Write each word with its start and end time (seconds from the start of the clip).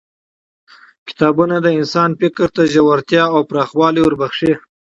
کتابونه 1.07 1.55
د 1.61 1.67
انسان 1.79 2.09
فکر 2.21 2.47
ته 2.55 2.61
ژورتیا 2.73 3.23
او 3.35 3.39
پراخوالی 3.49 4.01
وربخښي 4.03 4.53